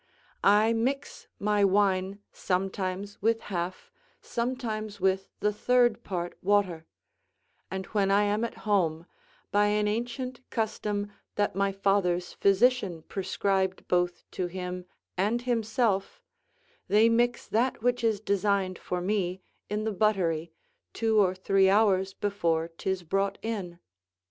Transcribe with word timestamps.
I 0.43 0.73
mix 0.73 1.27
my 1.37 1.63
wine 1.63 2.23
sometimes 2.33 3.21
with 3.21 3.39
half, 3.53 3.91
sometimes 4.19 4.99
with 4.99 5.29
the 5.41 5.53
third 5.53 6.03
part 6.03 6.35
water; 6.43 6.87
and 7.69 7.85
when 7.85 8.09
I 8.09 8.23
am 8.23 8.43
at 8.43 8.57
home, 8.65 9.05
by 9.51 9.67
an 9.67 9.87
ancient 9.87 10.41
custom 10.49 11.11
that 11.35 11.53
my 11.55 11.71
father's 11.71 12.33
physician 12.33 13.03
prescribed 13.03 13.87
both 13.87 14.23
to 14.31 14.47
him 14.47 14.87
and 15.17 15.43
himself, 15.43 16.19
they 16.87 17.07
mix 17.07 17.45
that 17.47 17.83
which 17.83 18.03
is 18.03 18.19
designed 18.19 18.79
for 18.79 19.01
me 19.01 19.43
in 19.69 19.83
the 19.83 19.91
buttery, 19.93 20.51
two 20.93 21.19
or 21.21 21.35
three 21.35 21.69
hours 21.69 22.15
before 22.15 22.67
'tis 22.69 23.03
brought 23.03 23.37
in. 23.43 23.77